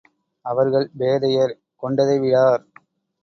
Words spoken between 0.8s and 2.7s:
பேதையர் கொண்டதை விடார்!